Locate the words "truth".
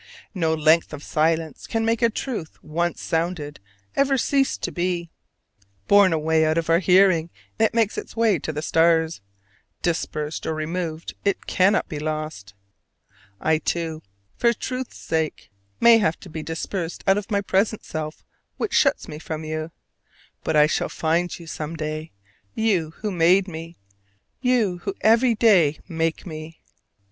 2.09-2.57